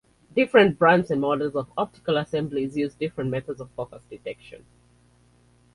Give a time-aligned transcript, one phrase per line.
[0.35, 4.65] Different brands and models of optical assemblies use different methods of focus detection.